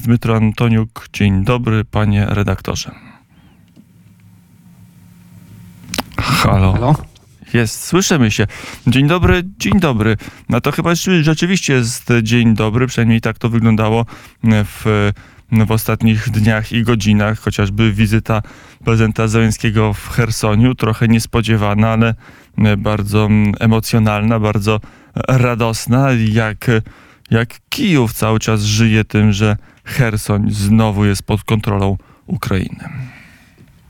[0.00, 2.90] Dmytro Antoniuk, dzień dobry, panie redaktorze.
[6.18, 6.72] Halo.
[6.72, 6.96] Halo?
[7.54, 8.46] Jest, słyszymy się.
[8.86, 10.16] Dzień dobry, dzień dobry.
[10.48, 14.06] No to chyba rzeczywiście jest dzień dobry, przynajmniej tak to wyglądało
[14.44, 15.10] w,
[15.66, 18.42] w ostatnich dniach i godzinach, chociażby wizyta
[18.84, 22.14] prezydenta Zeleńskiego w Chersoniu, trochę niespodziewana, ale
[22.78, 23.28] bardzo
[23.60, 24.80] emocjonalna, bardzo
[25.28, 26.66] radosna, jak,
[27.30, 29.56] jak Kijów cały czas żyje tym, że
[29.90, 31.96] Chersoń znowu jest pod kontrolą
[32.26, 32.88] Ukrainy.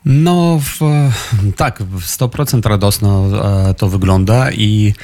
[0.04, 0.80] No, w,
[1.56, 3.28] tak, w 100% radosno
[3.70, 4.94] e, to wygląda i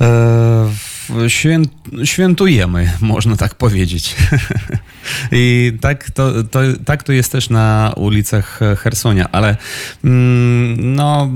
[0.00, 1.62] e, świę,
[2.04, 4.16] świętujemy, można tak powiedzieć.
[5.32, 9.56] I tak to, to, tak to jest też na ulicach Hersonia, ale
[10.04, 11.28] mm, no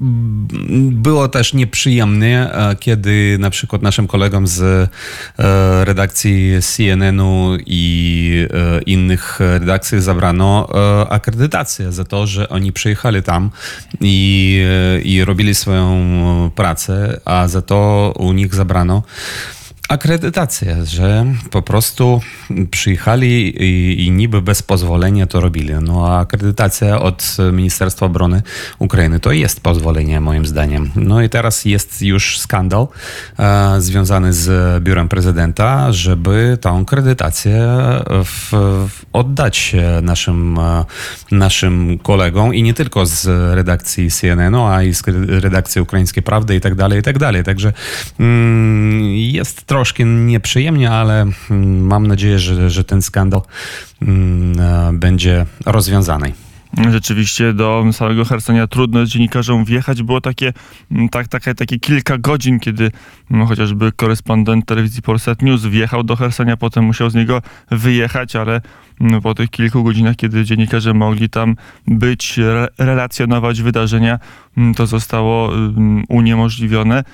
[0.00, 2.50] było też nieprzyjemnie,
[2.80, 11.08] kiedy na przykład naszym kolegom z e, redakcji CNN-u i e, innych redakcji zabrano e,
[11.08, 13.50] akredytację za to, że oni przyjechali tam
[14.00, 14.62] i,
[15.04, 19.02] i robili swoją pracę, a za to u nich zabrano
[19.88, 22.20] akredytację, że po prostu
[22.70, 25.74] przyjechali i, i, niby bez pozwolenia to robili.
[25.82, 28.42] No a akredytacja od Ministerstwa Obrony
[28.78, 30.90] Ukrainy to jest pozwolenie moim zdaniem.
[30.96, 32.88] No i teraz jest już skandal
[33.38, 37.66] e, związany z biurem prezydenta, żeby tą akredytację
[38.24, 38.50] w,
[38.88, 40.84] w oddać naszym, e,
[41.30, 46.60] naszym kolegom i nie tylko z redakcji CNN-u, a i z redakcji Ukraińskiej Prawdy i
[46.60, 47.44] tak dalej, i tak dalej.
[47.44, 47.72] Także
[48.20, 53.40] mm, jest trochę troszkę nieprzyjemnie, ale mm, mam nadzieję, że, że ten skandal
[54.02, 56.32] mm, e, będzie rozwiązany.
[56.90, 60.02] Rzeczywiście do samego Hersonia trudno dziennikarzom wjechać.
[60.02, 60.52] Było takie,
[60.90, 62.90] mm, tak, takie, takie kilka godzin, kiedy
[63.30, 68.60] no, chociażby korespondent telewizji Polsat News wjechał do Hersonia, potem musiał z niego wyjechać, ale
[69.00, 74.18] no, po tych kilku godzinach, kiedy dziennikarze mogli tam być, re relacjonować wydarzenia,
[74.56, 75.52] mm, to zostało
[76.08, 77.04] uniemożliwione.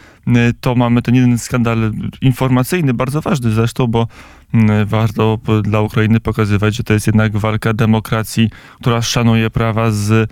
[0.61, 4.07] To mamy ten jeden skandal informacyjny, bardzo ważny zresztą, bo
[4.87, 10.31] warto dla Ukrainy pokazywać, że to jest jednak walka demokracji, która szanuje prawa z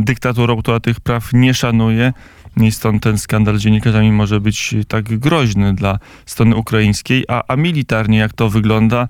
[0.00, 2.12] dyktaturą, która tych praw nie szanuje.
[2.56, 7.24] I stąd ten skandal z dziennikarzami może być tak groźny dla strony ukraińskiej.
[7.28, 9.08] A, a militarnie, jak to wygląda?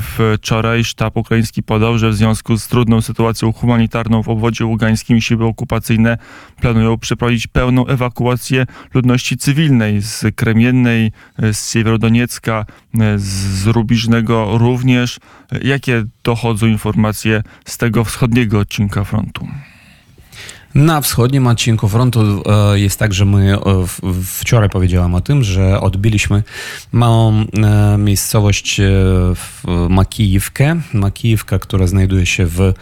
[0.00, 5.44] Wczoraj sztab ukraiński podał, że w związku z trudną sytuacją humanitarną w obwodzie ługańskim siły
[5.44, 6.18] okupacyjne
[6.60, 11.12] planują przeprowadzić pełną ewakuację ludności cywilnej z Kremiennej,
[11.52, 12.66] z Siewierodoniecka,
[13.16, 15.18] z Rubiżnego również.
[15.62, 19.48] Jakie dochodzą informacje z tego wschodniego odcinka frontu?
[20.74, 23.58] Na wschodnim odcinku frontu e, jest tak, że my e,
[24.24, 26.42] wczoraj powiedziałem o tym, że odbiliśmy
[26.92, 28.80] małą e, miejscowość
[29.88, 30.80] Makijówkę.
[30.92, 32.72] Makijówka, która znajduje się w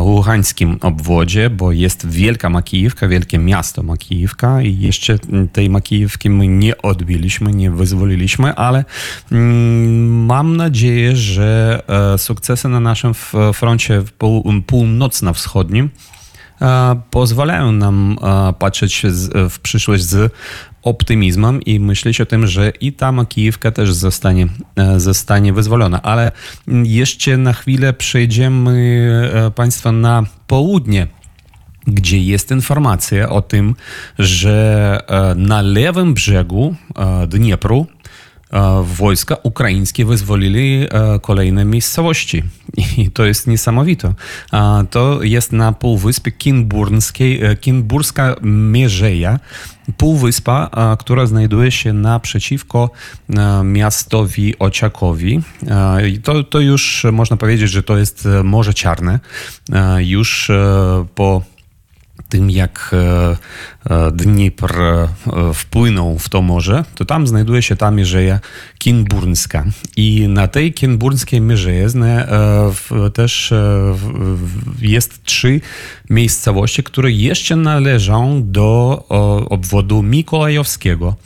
[0.00, 5.18] Ługańskim obwodzie, bo jest wielka Makijówka, wielkie miasto Makijówka i jeszcze
[5.52, 8.84] tej Makijówki my nie odbiliśmy, nie wyzwoliliśmy, ale
[9.32, 11.82] mm, mam nadzieję, że
[12.16, 13.14] sukcesy na naszym
[13.52, 14.02] froncie
[14.66, 15.90] północno-wschodnim
[17.10, 18.16] pozwalają nam
[18.58, 19.02] patrzeć
[19.50, 20.32] w przyszłość z
[20.82, 24.46] optymizmem i myśleć o tym, że i ta Kijówka też zostanie,
[24.96, 26.02] zostanie wyzwolona.
[26.02, 26.32] Ale
[26.84, 31.06] jeszcze na chwilę przejdziemy Państwa na południe
[31.86, 33.74] gdzie jest informacja o tym,
[34.18, 35.00] że
[35.36, 36.74] na lewym brzegu
[37.28, 37.86] Dniepru
[38.82, 40.86] wojska ukraińskie wyzwolili
[41.22, 42.42] kolejne miejscowości.
[42.96, 44.14] I to jest niesamowite.
[44.90, 49.40] To jest na półwyspie Kinburskiej, Kinburska Mierzeja,
[49.96, 52.90] półwyspa, która znajduje się naprzeciwko
[53.64, 55.40] miastowi Ociakowi.
[56.22, 59.20] To, to już można powiedzieć, że to jest Morze Czarne.
[59.98, 60.50] Już
[61.14, 61.42] po
[62.32, 63.36] tym, jak e,
[63.90, 65.08] e, Dnipr e,
[65.54, 68.40] wpłynął w to morze, to tam znajduje się ta mierzeja
[68.78, 69.64] kinburńska.
[69.96, 72.28] I na tej kinburńskiej mierzejezdne
[73.14, 73.54] też
[74.80, 75.60] jest trzy
[76.10, 79.04] miejscowości, które jeszcze należą do
[79.50, 81.16] obwodu mikołajowskiego.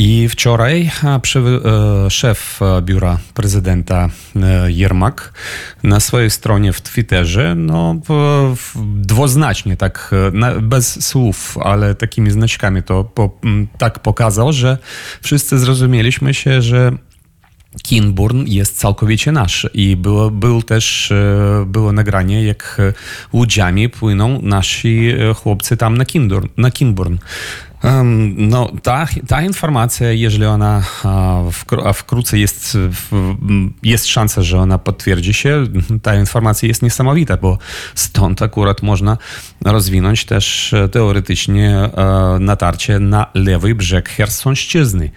[0.00, 0.90] I wczoraj
[1.22, 5.32] przy, e, szef biura prezydenta e, Jermak
[5.82, 7.96] na swojej stronie w Twitterze no,
[8.94, 13.38] dwuznacznie, tak e, bez słów, ale takimi znaczkami to po,
[13.78, 14.78] tak pokazał, że
[15.22, 16.92] wszyscy zrozumieliśmy się, że
[17.82, 22.92] Kinburn jest całkowicie nasz i było, był też, e, było nagranie, jak e,
[23.32, 26.48] łudziami płyną nasi e, chłopcy tam na Kinburn.
[26.56, 27.16] Na Kinburn.
[27.84, 32.78] Um, no, ta, ta informacja, jeżeli ona a, wkr- a wkrótce jest,
[33.82, 35.64] jest szansa, że ona potwierdzi się,
[36.02, 37.58] ta informacja jest niesamowita, bo
[37.94, 39.16] stąd akurat można
[39.64, 41.90] rozwinąć też teoretycznie
[42.40, 45.10] natarcie na lewy brzeg Chersonszczyzny.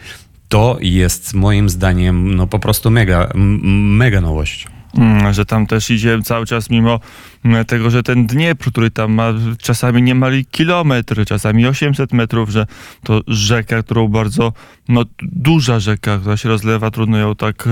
[0.51, 4.67] To jest moim zdaniem no, po prostu mega, mega nowość.
[4.97, 6.99] Mm, że tam też idzie cały czas mimo
[7.45, 12.65] mm, tego, że ten Dniepr, który tam ma czasami niemal kilometr, czasami 800 metrów, że
[13.03, 14.53] to rzeka, którą bardzo,
[14.89, 17.69] no duża rzeka, która się rozlewa, trudno ją tak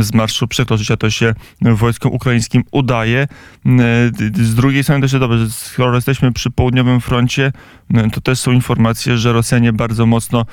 [0.00, 3.26] z marszu przekroczyć, a to się wojskom ukraińskim udaje.
[3.66, 7.52] Mm, Z drugiej strony też dobrze, skoro jesteśmy przy południowym froncie,
[8.12, 10.46] to też są informacje, że Rosjanie bardzo mocno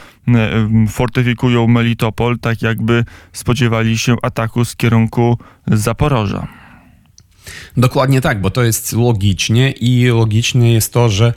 [0.89, 5.37] fortyfikują Melitopol, tak jakby spodziewali się ataku z kierunku
[5.71, 6.47] Zaporoża.
[7.77, 11.33] Dokładnie tak, bo to jest logicznie i logicznie jest to, że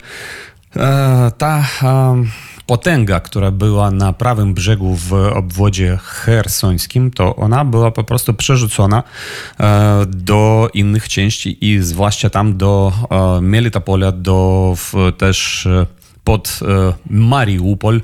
[0.75, 2.23] e, ta e,
[2.65, 9.03] potęga, która była na prawym brzegu w obwodzie hersońskim, to ona była po prostu przerzucona
[9.59, 12.93] e, do innych części i zwłaszcza tam do
[13.41, 14.75] Melitopola, do
[15.17, 15.67] też
[16.23, 18.01] pod e, Mariupol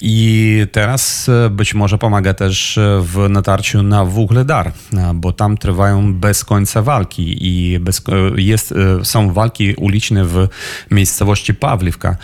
[0.00, 5.56] i teraz e, być może pomaga też e, w natarciu na Wuhledar, e, bo tam
[5.56, 8.02] trwają bez końca walki i bez,
[8.36, 10.48] jest, są walki uliczne w
[10.90, 12.16] miejscowości Pawliwka,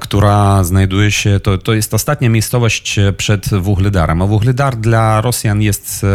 [0.00, 6.06] która znajduje się, to, to jest ostatnia miejscowość przed Wuhledarem, a Wuhledar dla Rosjan jest,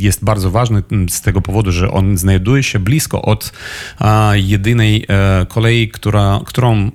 [0.00, 3.52] jest bardzo ważny z tego powodu, że on znajduje się blisko od
[4.34, 5.06] jedynej
[5.48, 6.90] kolei, która, którą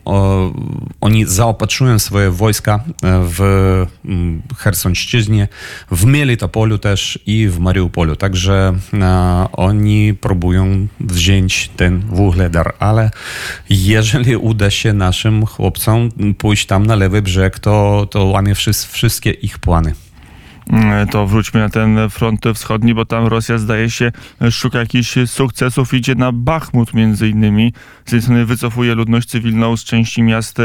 [1.01, 3.41] oni zaopatrują swoje wojska e, w
[4.05, 5.47] mm, Chersonszczyźnie,
[5.91, 8.15] w Melitopolu też i w Mariupolu.
[8.15, 13.11] Także e, oni próbują wziąć ten Wuhledar, ale
[13.69, 19.31] jeżeli uda się naszym chłopcom pójść tam na lewy brzeg, to, to łamie wszys- wszystkie
[19.31, 19.93] ich plany.
[20.71, 24.11] Mm, To wróćmy na ten front wschodni, bo tam Rosja zdaje się
[24.51, 27.73] szuka jakichś sukcesów, idzie na Bachmut między innymi.
[28.05, 30.57] Z jednej strony wycofuje ludność cywilną z części miast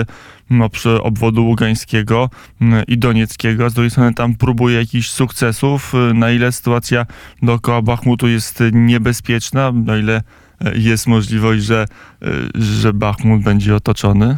[0.73, 2.31] przy obwodu ługańskiego
[2.61, 5.93] mm, i donieckiego, z drugiej strony tam próbuje jakichś sukcesów.
[6.15, 7.07] Na ile sytuacja
[7.43, 10.23] dookoła Bachmutu jest niebezpieczna, na ile
[10.61, 11.87] e, jest możliwość, że,
[12.23, 14.37] e, że Bachmut będzie otoczony?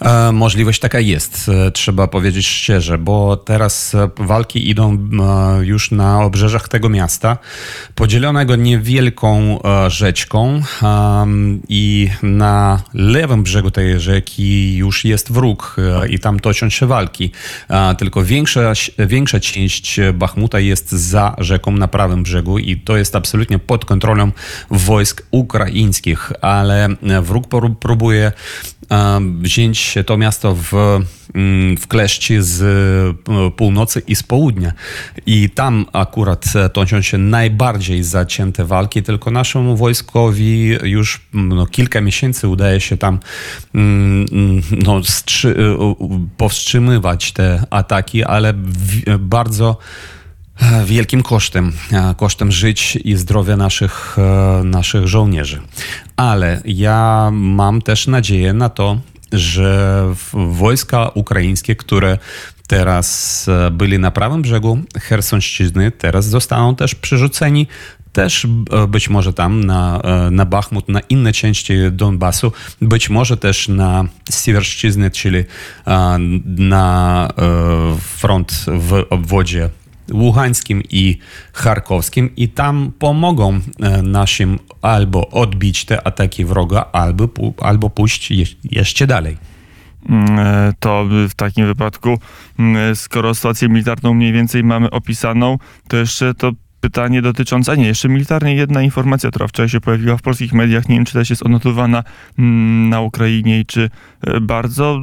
[0.00, 5.08] E, Możliwość taka jest, e, trzeba powiedzieć szczerze, bo teraz e, walki idą
[5.60, 7.38] już na obrzeżach tego miasta,
[7.94, 9.58] podzielonego niewielką
[9.88, 10.62] rzeczką
[11.68, 15.76] i na lewym brzegu tej rzeki już jest wróg
[16.10, 17.30] i tam toczą się walki.
[17.98, 23.58] Tylko większa, większa część Bachmuta jest za rzeką na prawym brzegu i to jest absolutnie
[23.58, 24.30] pod kontrolą
[24.70, 26.88] wojsk ukraińskich, ale
[27.22, 28.32] wróg pró- próbuje
[29.40, 30.72] wziąć to miasto w,
[31.34, 34.72] mm, w kleszczy z e, północy i z południa.
[35.26, 41.66] I tam akurat e, toczą się najbardziej zacięte walki, tylko naszemu wojskowi już mm, no,
[41.66, 43.18] kilka miesięcy udaje się tam
[43.74, 44.26] mm,
[44.70, 45.52] no, e,
[46.36, 49.78] powstrzymywać te ataki, ale w, bardzo
[50.84, 55.60] wielkim kosztem, e, kosztem żyć i zdrowia naszych, e, naszych żołnierzy.
[56.16, 59.00] Ale ja mam też nadzieję na to,
[59.32, 62.18] że wojska ukraińskie, które
[62.66, 67.66] teraz e, byli na prawym brzegu Chersonszczyzny, teraz zostaną też przerzuceni
[68.16, 73.36] też e, być może tam na, e, na Bachmut, na inne części Donbasu, być może
[73.36, 75.44] też na Siewerszczyznę, czyli e,
[76.44, 79.70] na e, front w obwodzie
[80.12, 81.18] Ługańskim i
[81.52, 87.28] Charkowskim i tam pomogą e, naszym albo odbić te ataki wroga, albo,
[87.60, 89.36] albo pójść je- jeszcze dalej.
[90.08, 92.18] Mm, e, to w takim wypadku,
[92.58, 95.58] mm, skoro sytuację militarną mniej więcej mamy opisaną,
[95.88, 96.52] to jeszcze to
[96.86, 100.88] pytanie dotyczące, a nie, jeszcze militarnie jedna informacja, która wczoraj się pojawiła w polskich mediach,
[100.88, 102.04] nie wiem czy też jest odnotowana
[102.38, 103.90] mm, na Ukrainie i czy
[104.20, 105.00] e, bardzo.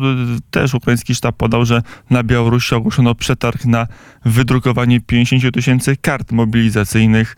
[0.51, 3.87] Też ukraiński sztab podał, że na Białorusi ogłoszono przetarg na
[4.25, 7.35] wydrukowanie 50 tysięcy kart mobilizacyjnych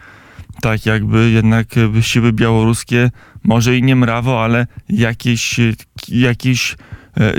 [0.61, 3.11] tak jakby jednak e, siły białoruskie,
[3.43, 5.73] może i nie mrawo, ale jakieś, e,
[6.07, 6.75] jakieś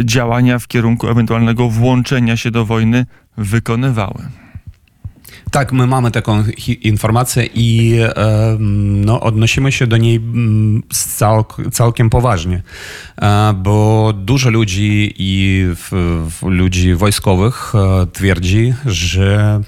[0.05, 4.46] działania w kierunku ewentualnego włączenia się do wojny wykonywały.
[5.51, 6.45] Tak, my mamy taką
[6.83, 7.99] informację i
[8.59, 12.63] no, odnosimy się do niej mm, całk- całkiem poważnie,
[13.23, 15.91] e, bo dużo ludzi i w,
[16.31, 19.61] w ludzi wojskowych e, twierdzi, że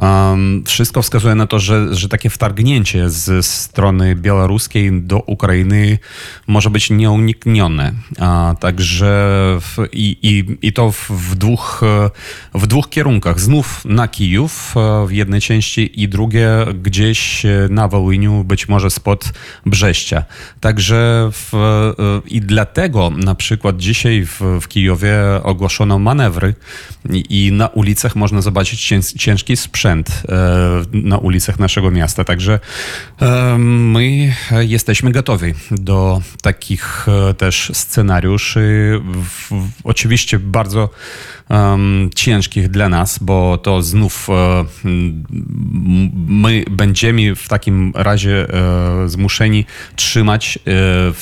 [0.00, 5.98] Um, wszystko wskazuje na to, że, że takie wtargnięcie z strony białoruskiej do Ukrainy
[6.46, 7.92] może być nieuniknione.
[8.18, 9.06] A, także
[9.60, 11.80] w, i, i, i to w, dwóch,
[12.54, 13.40] w dwóch kierunkach.
[13.40, 16.48] Znów na Kijów e, w jednej części i drugie
[16.82, 19.32] gdzieś na Wołyniu, być może spod
[19.66, 20.24] Brześcia.
[20.60, 26.54] Także w, e, i dlatego na przykład dzisiaj w, w Kijowie ogłoszono manewry
[27.10, 32.24] i, i na ulicach można zobaczyć cię, ciężki sprzęt e, na ulicach naszego miasta.
[32.24, 32.60] Także
[33.58, 39.00] my jesteśmy gotowi do takich e, też scenariuszy.
[39.84, 40.90] Oczywiście bardzo
[42.14, 44.64] ciężkich dla nas, bo to znów e,
[46.26, 48.46] my będziemy w takim razie
[49.06, 49.64] zmuszeni
[49.96, 50.58] trzymać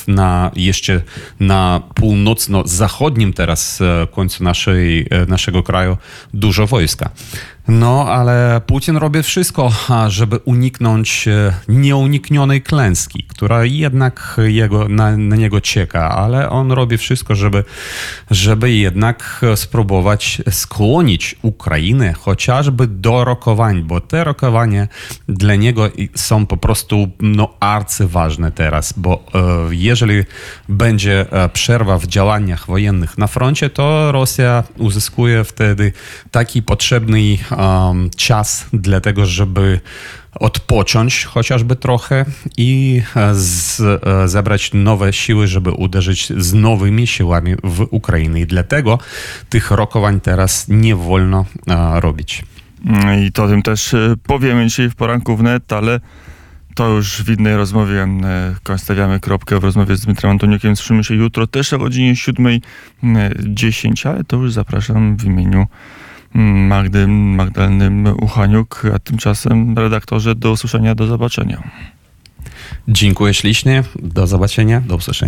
[0.08, 1.02] na jeszcze
[1.40, 3.78] na północno-zachodnim teraz
[4.10, 5.96] końcu naszej, naszego kraju
[6.34, 7.10] dużo wojska.
[7.68, 9.72] No, ale Putin robi wszystko,
[10.08, 16.98] żeby uniknąć e, nieuniknionej klęski, która jednak jego, na, na niego czeka, ale on robi
[16.98, 17.64] wszystko, żeby,
[18.30, 24.88] żeby jednak spróbować skłonić Ukrainę chociażby do rokowań, bo te rokowania
[25.28, 30.24] dla niego są po prostu no, arcyważne teraz, bo e, jeżeli
[30.68, 35.92] będzie e, przerwa w działaniach wojennych na froncie, to Rosja uzyskuje wtedy
[36.30, 39.80] taki potrzebny um, czas dla tego, żeby
[40.34, 42.24] odpocząć chociażby trochę
[42.56, 48.40] i e, z, e, zebrać nowe siły, żeby uderzyć z nowymi siłami w Ukrainę.
[48.40, 48.98] I dlatego
[49.48, 52.44] tych rokowań teraz nie wolno e, robić.
[53.26, 53.94] I to tym też
[54.26, 56.00] powiemy dzisiaj w poranku wnet, ale
[56.74, 58.06] to już w innej rozmowie
[58.76, 60.76] stawiamy kropkę w rozmowie z Dmitrem Antoniukiem.
[60.76, 65.66] Słyszymy się jutro też o godzinie 7.10, ale to już zapraszam w imieniu
[66.34, 71.62] Magdy Magdaleny Uchaniuk, a tymczasem redaktorze do usłyszenia, do zobaczenia.
[72.88, 73.82] Dziękuję ślicznie.
[74.02, 75.26] Do zobaczenia, do usłyszenia.